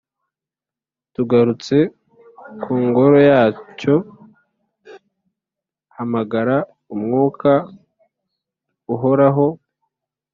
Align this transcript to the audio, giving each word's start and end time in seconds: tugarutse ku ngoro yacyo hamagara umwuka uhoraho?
tugarutse 1.13 1.77
ku 2.61 2.71
ngoro 2.85 3.17
yacyo 3.29 3.95
hamagara 5.95 6.57
umwuka 6.93 7.51
uhoraho? 8.95 9.45